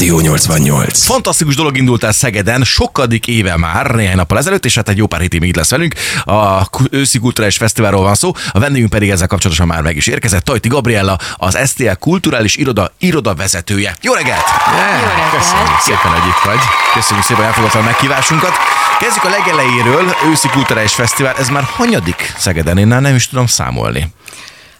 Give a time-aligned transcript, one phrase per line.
[0.00, 1.04] Rádió 88.
[1.04, 5.06] Fantasztikus dolog indult el Szegeden, sokadik éve már, néhány nappal ezelőtt, és hát egy jó
[5.06, 5.94] pár hétig még itt lesz velünk.
[6.24, 10.44] A őszi kulturális fesztiválról van szó, a vendégünk pedig ezzel kapcsolatosan már meg is érkezett.
[10.44, 13.96] Tajti Gabriella, az STL kulturális iroda, iroda vezetője.
[14.00, 14.44] Jó reggelt!
[14.66, 15.30] reggelt!
[15.30, 16.60] Köszönjük szépen, hogy itt vagy.
[16.94, 18.52] Köszönjük szépen, hogy elfogadtad a meghívásunkat.
[19.00, 21.34] Kezdjük a legelejéről, őszi kulturális fesztivál.
[21.38, 22.78] Ez már hanyadik Szegeden?
[22.78, 24.12] Én nem is tudom számolni.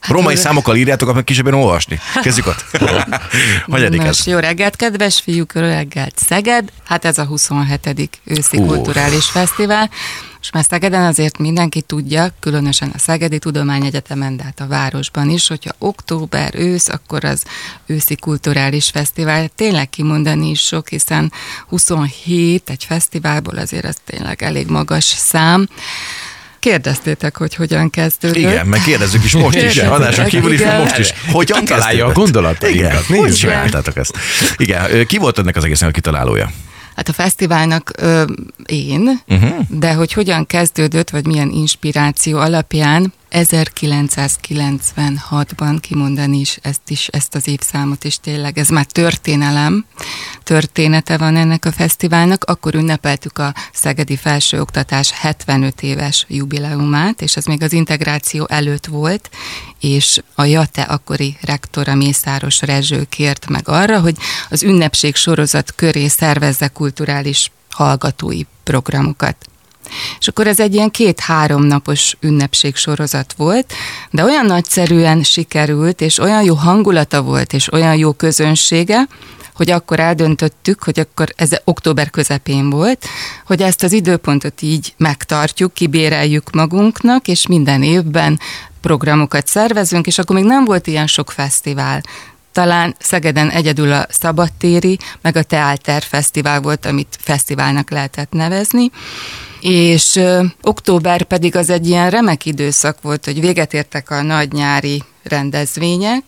[0.00, 0.40] Hát Római jó.
[0.40, 2.00] számokkal írjátok, amit ki sem olvasni.
[2.22, 2.64] Kezdjük ott.
[3.70, 4.26] Hanyadik ez?
[4.26, 6.72] Jó reggelt, kedves fiúk, jó reggelt, Szeged.
[6.84, 8.20] Hát ez a 27.
[8.24, 8.66] őszi uh.
[8.66, 9.90] kulturális fesztivál.
[10.40, 15.48] És már Szegeden azért mindenki tudja, különösen a Szegedi Tudományegyetemen, de hát a városban is,
[15.48, 17.42] hogyha október, ősz, akkor az
[17.86, 19.48] őszi kulturális fesztivál.
[19.48, 21.32] Tényleg kimondani is sok, hiszen
[21.68, 25.68] 27 egy fesztiválból azért az tényleg elég magas szám.
[26.60, 28.36] Kérdeztétek, hogy hogyan kezdődött.
[28.36, 29.76] Igen, meg kérdezzük is most is.
[29.76, 31.12] Adáson kívül is, most is.
[31.32, 33.08] Hogyan találja a gondolatainkat?
[33.08, 34.16] Igen, hogy csináltátok ezt?
[34.56, 36.50] Igen, ki volt ennek az egészen a kitalálója?
[36.96, 38.24] Hát a fesztiválnak ö,
[38.66, 39.58] én, uh-huh.
[39.68, 47.48] de hogy hogyan kezdődött, vagy milyen inspiráció alapján 1996-ban kimondani is ezt, is ezt az
[47.48, 49.84] évszámot, és tényleg ez már történelem,
[50.42, 52.44] története van ennek a fesztiválnak.
[52.44, 59.30] Akkor ünnepeltük a Szegedi Felsőoktatás 75 éves jubileumát, és ez még az integráció előtt volt,
[59.80, 64.16] és a JATE akkori rektora Mészáros Rezső kért meg arra, hogy
[64.50, 69.49] az ünnepség sorozat köré szervezze kulturális hallgatói programokat.
[70.20, 73.72] És akkor ez egy ilyen két-három napos ünnepség sorozat volt,
[74.10, 79.06] de olyan nagyszerűen sikerült, és olyan jó hangulata volt, és olyan jó közönsége,
[79.54, 83.06] hogy akkor eldöntöttük, hogy akkor ez október közepén volt,
[83.46, 88.40] hogy ezt az időpontot így megtartjuk, kibéreljük magunknak, és minden évben
[88.80, 92.02] programokat szervezünk, és akkor még nem volt ilyen sok fesztivál.
[92.52, 98.90] Talán Szegeden egyedül a Szabadtéri, meg a Teálter Fesztivál volt, amit fesztiválnak lehetett nevezni,
[99.60, 100.20] és
[100.62, 106.22] október pedig az egy ilyen remek időszak volt, hogy véget értek a nagy nyári rendezvények,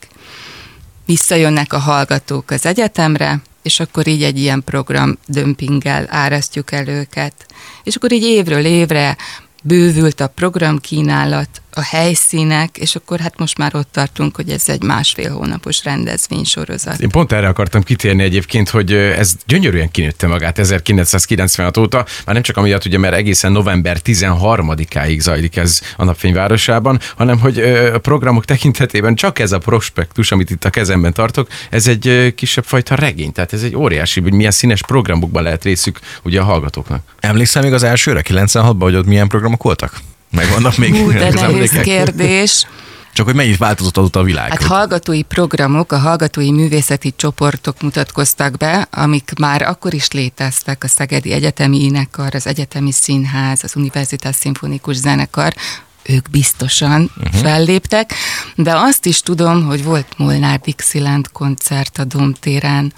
[1.07, 7.35] visszajönnek a hallgatók az egyetemre, és akkor így egy ilyen program dömpinggel árasztjuk el őket.
[7.83, 9.17] És akkor így évről évre
[9.63, 14.83] bővült a programkínálat, a helyszínek, és akkor hát most már ott tartunk, hogy ez egy
[14.83, 17.01] másfél hónapos rendezvénysorozat.
[17.01, 22.43] Én pont erre akartam kitérni egyébként, hogy ez gyönyörűen kinőtte magát 1996 óta, már nem
[22.43, 27.59] csak amiatt, ugye, mert egészen november 13-áig zajlik ez a napfényvárosában, hanem hogy
[27.95, 32.65] a programok tekintetében csak ez a prospektus, amit itt a kezemben tartok, ez egy kisebb
[32.65, 37.03] fajta regény, tehát ez egy óriási, hogy milyen színes programokban lehet részük ugye a hallgatóknak.
[37.21, 40.01] Emlékszel még az elsőre, 96-ban, hogy ott milyen programok voltak?
[40.33, 40.97] Megvannak még?
[40.97, 42.67] Hú, de nehéz kérdés.
[43.15, 44.51] Csak hogy mennyit változott azóta a világ?
[44.51, 50.89] Hát hallgatói programok, a hallgatói művészeti csoportok mutatkoztak be, amik már akkor is léteztek, a
[50.89, 55.55] Szegedi Egyetemi Énekar, az Egyetemi Színház, az Universitás Szimfonikus Zenekar,
[56.03, 57.41] ők biztosan uh-huh.
[57.41, 58.15] felléptek,
[58.55, 62.93] de azt is tudom, hogy volt Molnár Dixieland koncert a Domtéren,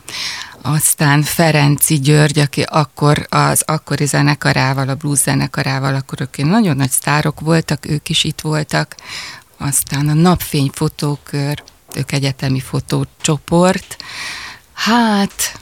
[0.67, 6.91] aztán Ferenci György, aki akkor az akkori zenekarával, a blues zenekarával, akkor ők nagyon nagy
[6.91, 8.95] sztárok voltak, ők is itt voltak.
[9.59, 11.63] Aztán a Napfény fotókör,
[11.97, 13.97] ők egyetemi fotócsoport.
[14.73, 15.59] Hát,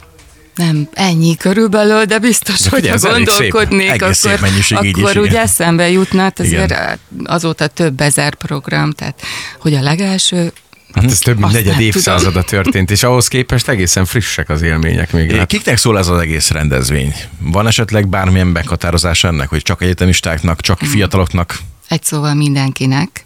[0.55, 4.49] nem, ennyi körülbelül, de biztos, de hogy ha gondolkodnék, szép, akkor,
[4.93, 6.99] akkor úgy eszembe jutna, hát azért Igen.
[7.23, 9.21] azóta több ezer program, tehát
[9.59, 10.53] hogy a legelső
[10.93, 15.31] Hát ez több mint negyed évszázada történt, és ahhoz képest egészen frissek az élmények még.
[15.31, 17.13] É, kiknek szól ez az egész rendezvény?
[17.39, 20.89] Van esetleg bármilyen meghatározás ennek, hogy csak egyetemistáknak, csak hmm.
[20.89, 21.57] fiataloknak?
[21.87, 23.23] Egy szóval mindenkinek.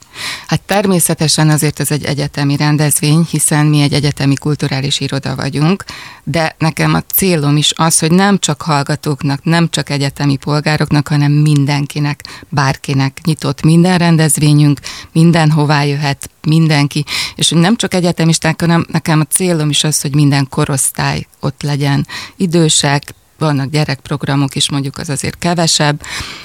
[0.48, 5.84] Hát természetesen azért ez egy egyetemi rendezvény, hiszen mi egy egyetemi kulturális iroda vagyunk,
[6.24, 11.32] de nekem a célom is az, hogy nem csak hallgatóknak, nem csak egyetemi polgároknak, hanem
[11.32, 14.80] mindenkinek, bárkinek nyitott minden rendezvényünk,
[15.12, 20.16] mindenhová jöhet mindenki, és hogy nem csak egyetemisták, hanem nekem a célom is az, hogy
[20.16, 26.02] minden korosztály ott legyen, idősek, vannak gyerekprogramok is, mondjuk az azért kevesebb.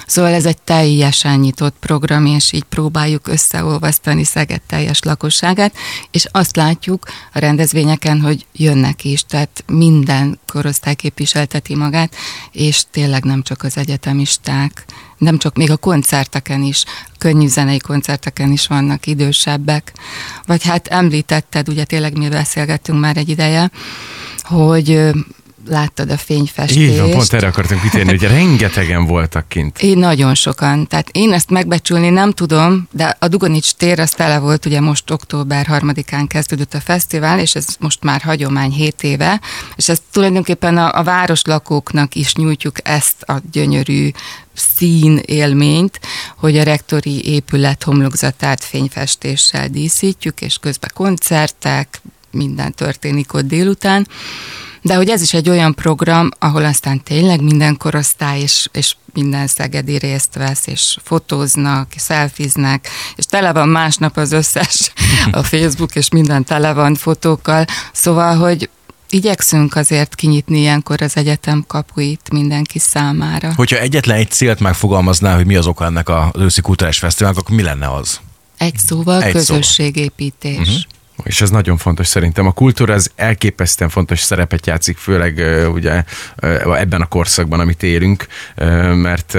[0.07, 5.75] Szóval ez egy teljesen nyitott program, és így próbáljuk összeolvasztani Szeged teljes lakosságát,
[6.11, 12.15] és azt látjuk a rendezvényeken, hogy jönnek is, tehát minden korosztály képviselteti magát,
[12.53, 14.85] és tényleg nem csak az egyetemisták,
[15.19, 16.85] nem csak még a koncerteken is,
[17.19, 19.93] könnyű zenei koncerteken is vannak idősebbek.
[20.47, 23.71] Vagy hát említetted, ugye tényleg mi beszélgettünk már egy ideje,
[24.39, 25.11] hogy
[25.67, 26.91] láttad a fényfestést.
[26.91, 29.83] Így van, pont erre akartunk kitérni, hogy rengetegen voltak kint.
[29.83, 30.87] Én nagyon sokan.
[30.87, 35.11] Tehát én ezt megbecsülni nem tudom, de a Dugonics tér az tele volt, ugye most
[35.11, 39.41] október harmadikán kezdődött a fesztivál, és ez most már hagyomány 7 éve,
[39.77, 44.11] és ez tulajdonképpen a, a városlakóknak is nyújtjuk ezt a gyönyörű
[44.55, 46.01] szín élményt,
[46.37, 52.01] hogy a rektori épület homlokzatát fényfestéssel díszítjük, és közben koncertek,
[52.31, 54.09] minden történik ott délután.
[54.83, 59.47] De hogy ez is egy olyan program, ahol aztán tényleg minden korosztály és, és minden
[59.47, 64.93] szegedi részt vesz, és fotóznak, szelfiznek, és tele van másnap az összes,
[65.33, 67.65] a Facebook, és minden tele van fotókkal.
[67.93, 68.71] Szóval, hogy
[69.11, 73.53] igyekszünk azért kinyitni ilyenkor az egyetem kapuit mindenki számára.
[73.55, 77.57] Hogyha egyetlen egy célt megfogalmazná, hogy mi az oka ennek az őszi kulturális fesztiválnak, akkor
[77.57, 78.21] mi lenne az?
[78.57, 80.53] Egy szóval egy közösségépítés.
[80.53, 80.75] Szóval.
[80.75, 80.92] Uh-huh
[81.25, 82.47] és ez nagyon fontos szerintem.
[82.47, 85.43] A kultúra az elképesztően fontos szerepet játszik, főleg
[85.73, 86.05] ugye
[86.77, 88.27] ebben a korszakban, amit élünk,
[88.95, 89.39] mert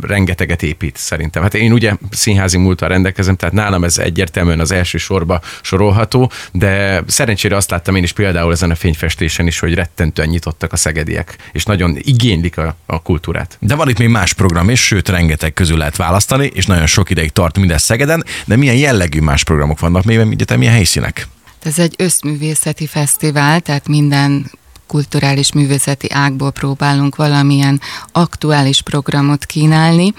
[0.00, 1.42] rengeteget épít szerintem.
[1.42, 7.02] Hát én ugye színházi múltal rendelkezem, tehát nálam ez egyértelműen az első sorba sorolható, de
[7.06, 11.36] szerencsére azt láttam én is például ezen a fényfestésen is, hogy rettentően nyitottak a szegediek,
[11.52, 13.56] és nagyon igénylik a, a kultúrát.
[13.60, 17.10] De van itt még más program is, sőt rengeteg közül lehet választani, és nagyon sok
[17.10, 21.23] ideig tart mindez Szegeden, de milyen jellegű más programok vannak még, milyen, milyen helyszínek?
[21.64, 24.50] Ez egy összművészeti fesztivál, tehát minden
[24.86, 27.80] kulturális művészeti ágból próbálunk valamilyen
[28.12, 30.14] aktuális programot kínálni.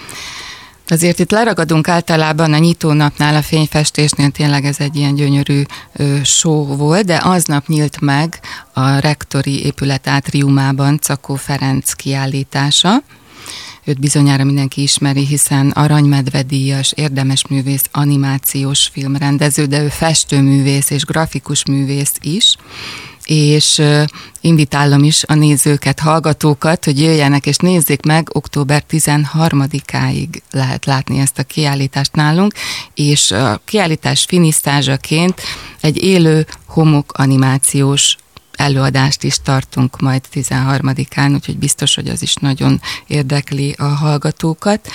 [0.87, 5.61] Azért itt leragadunk általában a nyitónapnál, a fényfestésnél tényleg ez egy ilyen gyönyörű
[6.23, 8.39] show volt, de aznap nyílt meg
[8.73, 13.03] a rektori épület átriumában Cakó Ferenc kiállítása,
[13.87, 21.65] Őt bizonyára mindenki ismeri, hiszen aranymedvedíjas, érdemes művész, animációs filmrendező, de ő festőművész és grafikus
[21.65, 22.55] művész is.
[23.23, 23.81] És
[24.41, 31.39] invitálom is a nézőket, hallgatókat, hogy jöjjenek és nézzék meg, október 13-áig lehet látni ezt
[31.39, 32.53] a kiállítást nálunk,
[32.93, 35.41] és a kiállítás finisztázsaként
[35.81, 38.15] egy élő homok animációs
[38.57, 44.89] előadást is tartunk majd 13-án, úgyhogy biztos, hogy az is nagyon érdekli a hallgatókat.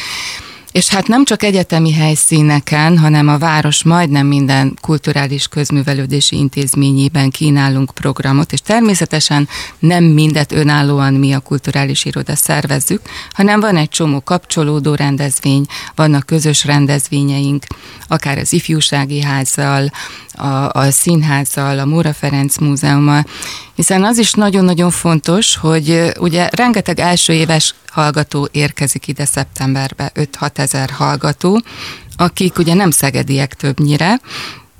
[0.72, 7.90] És hát nem csak egyetemi helyszíneken, hanem a város majdnem minden kulturális közművelődési intézményében kínálunk
[7.94, 9.48] programot, és természetesen
[9.78, 13.00] nem mindet önállóan mi a kulturális iroda szervezzük,
[13.32, 17.64] hanem van egy csomó kapcsolódó rendezvény, vannak közös rendezvényeink,
[18.08, 19.90] akár az ifjúsági házzal,
[20.40, 23.26] a, a színházzal, a Móra Ferenc Múzeummal,
[23.74, 30.58] hiszen az is nagyon-nagyon fontos, hogy ugye rengeteg első éves hallgató érkezik ide szeptemberbe, 5-6
[30.58, 31.62] ezer hallgató,
[32.16, 34.20] akik ugye nem szegediek többnyire,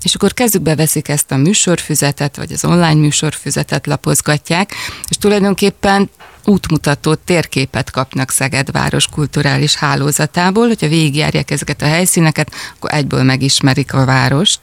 [0.03, 4.73] és akkor kezükbe veszik ezt a műsorfüzetet, vagy az online műsorfüzetet lapozgatják,
[5.09, 6.09] és tulajdonképpen
[6.51, 13.93] útmutató térképet kapnak Szeged város kulturális hálózatából, hogyha végigjárják ezeket a helyszíneket, akkor egyből megismerik
[13.93, 14.59] a várost.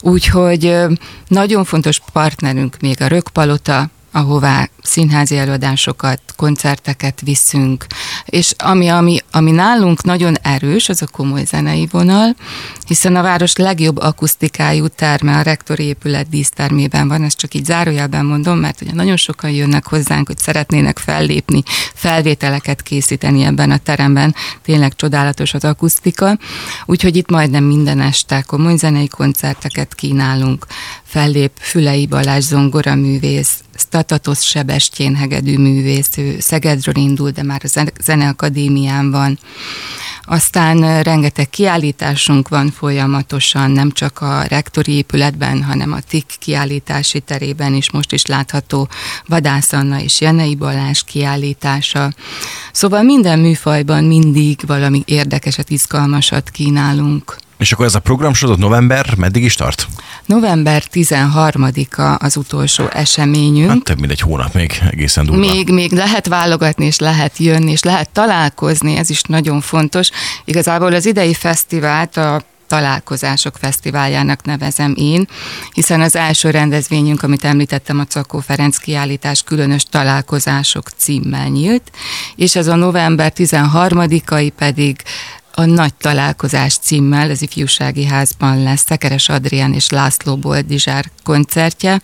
[0.00, 0.76] Úgyhogy
[1.28, 7.86] nagyon fontos partnerünk még a Rökpalota, ahová színházi előadásokat, koncerteket viszünk,
[8.24, 12.36] és ami, ami, ami nálunk nagyon erős, az a komoly zenei vonal,
[12.86, 18.24] hiszen a város legjobb akusztikájú terme a rektori épület dísztermében van, ezt csak így zárójelben
[18.24, 21.62] mondom, mert ugye nagyon sokan jönnek hozzánk, hogy szeretnének fellépni,
[21.94, 26.38] felvételeket készíteni ebben a teremben, tényleg csodálatos az akusztika,
[26.86, 30.66] úgyhogy itt majdnem minden este komoly zenei koncerteket kínálunk,
[31.04, 33.58] fellép Fülei Balázs zongora művész,
[34.04, 39.38] Statatos Sebestyén hegedű művész, ő Szegedről indul, de már a Zeneakadémián van.
[40.22, 47.74] Aztán rengeteg kiállításunk van folyamatosan, nem csak a rektori épületben, hanem a TIK kiállítási terében
[47.74, 48.88] is most is látható
[49.26, 52.12] Vadász Anna és Jenei Balázs kiállítása.
[52.72, 57.36] Szóval minden műfajban mindig valami érdekeset, izgalmasat kínálunk.
[57.64, 59.86] És akkor ez a programsorozat november meddig is tart?
[60.26, 63.70] November 13-a az utolsó eseményünk.
[63.70, 65.52] Hát több mint egy hónap még egészen durva.
[65.52, 70.10] Még, még lehet válogatni, és lehet jönni, és lehet találkozni, ez is nagyon fontos.
[70.44, 75.28] Igazából az idei fesztivált a találkozások fesztiváljának nevezem én,
[75.72, 81.90] hiszen az első rendezvényünk, amit említettem, a Cakó Ferenc kiállítás különös találkozások címmel nyílt,
[82.36, 85.02] és ez a november 13-ai pedig
[85.56, 92.00] a Nagy Találkozás címmel az ifjúsági házban lesz Szekeres Adrián és László Boldizsár koncertje.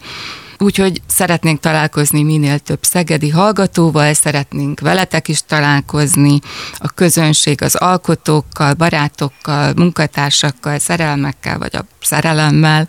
[0.60, 6.38] Úgyhogy szeretnénk találkozni minél több szegedi hallgatóval, szeretnénk veletek is találkozni,
[6.78, 12.88] a közönség az alkotókkal, barátokkal, munkatársakkal, szerelmekkel, vagy a szerelemmel.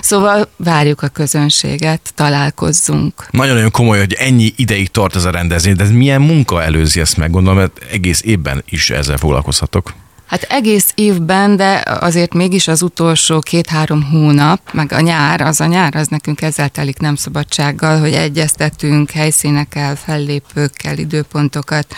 [0.00, 3.26] Szóval várjuk a közönséget, találkozzunk.
[3.30, 7.16] Nagyon-nagyon komoly, hogy ennyi ideig tart ez a rendezvény, de ez milyen munka előzi ezt
[7.16, 7.30] meg?
[7.30, 9.92] Gondolom, mert egész évben is ezzel foglalkozhatok.
[10.32, 15.66] Hát egész évben, de azért mégis az utolsó két-három hónap, meg a nyár, az a
[15.66, 21.94] nyár, az nekünk ezzel telik nem szabadsággal, hogy egyeztetünk helyszínekkel, fellépőkkel, időpontokat,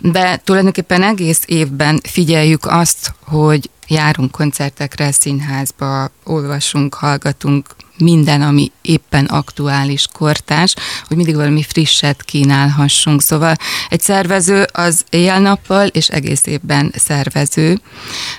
[0.00, 7.66] de tulajdonképpen egész évben figyeljük azt, hogy járunk koncertekre, színházba, olvasunk, hallgatunk,
[7.98, 10.74] minden, ami éppen aktuális, kortás,
[11.08, 13.22] hogy mindig valami frisset kínálhassunk.
[13.22, 13.54] Szóval
[13.88, 17.80] egy szervező az éjjel-nappal és egész évben szervező,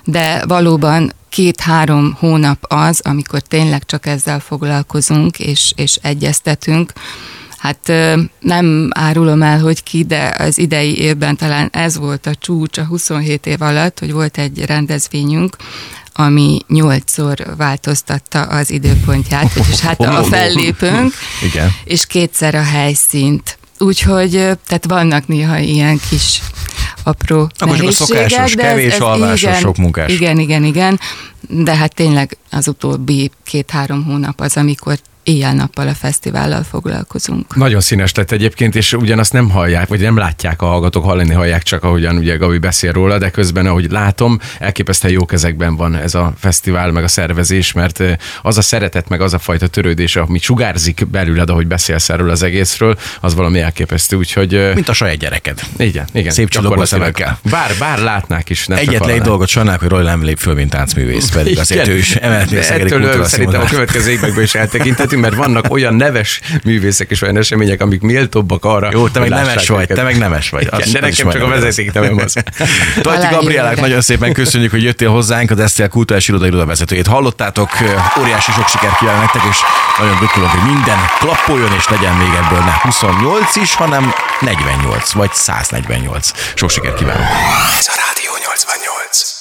[0.04, 6.94] de valóban két-három hónap az, amikor tényleg csak ezzel foglalkozunk és, és egyeztetünk.
[7.62, 7.92] Hát
[8.40, 12.84] nem árulom el, hogy ki, de az idei évben talán ez volt a csúcs a
[12.84, 15.56] 27 év alatt, hogy volt egy rendezvényünk,
[16.14, 21.14] ami nyolcszor változtatta az időpontját, vagyis hát a fellépőnk,
[21.50, 21.72] Igen.
[21.84, 23.58] és kétszer a helyszínt.
[23.78, 26.42] Úgyhogy tehát vannak néha ilyen kis
[27.04, 30.12] apró Akkor csak a szokásos, de ez, kevés ez, alvásos, igen, sok munkás.
[30.12, 31.00] Igen, igen, igen,
[31.50, 37.56] de hát tényleg az utóbbi két-három hónap az, amikor éjjel-nappal a fesztivállal foglalkozunk.
[37.56, 41.64] Nagyon színes lett egyébként, és ugyanazt nem hallják, vagy nem látják a hallgatók, hallani hallják
[41.64, 46.16] csak, ahogyan ugye Gabi beszél róla, de közben, ahogy látom, elképesztően jó kezekben van ez
[46.16, 48.04] a fesztivál, meg a szervezés, mert
[48.42, 52.44] az a szeretet, meg az a fajta törődés, ami sugárzik belőled, ahogy beszélsz erről az
[52.44, 54.72] egészről, az valami elképesztő, úgyhogy...
[54.74, 55.60] Mint a saját gyereked.
[55.78, 56.32] Igen, igen.
[56.32, 57.40] Szép csillogó szemekkel.
[57.50, 60.70] Bár, bár látnák is, nem Egyetlen egy dolgot sajnálok, hogy Roy nem lép föl, mint
[60.70, 64.56] táncművész, pedig azért ő is emelni a Ettől szerintem a következő években is
[65.12, 68.90] eltekinthetünk, mert vannak olyan neves művészek és olyan események, amik méltóbbak arra.
[68.92, 70.70] Jó, te meg nemes vagy, te meg nemes vagy.
[70.74, 72.34] Igen, de nekem csak a vezeték nem az.
[73.02, 77.08] Tajti Gabrielák, nagyon szépen köszönjük, hogy jöttél hozzánk, az SZTL Kulturális Iroda Iroda vezetőjét.
[77.08, 77.70] Hallottátok,
[78.20, 79.58] óriási sok sikert kívánok nektek, és
[80.00, 85.34] nagyon drukkolok, hogy minden klappoljon, és legyen még ebből ne 28 is, hanem 48, vagy
[85.34, 86.32] 148.
[86.56, 87.26] Sok sikert kívánok!
[87.80, 89.41] Ez a Rádió 88.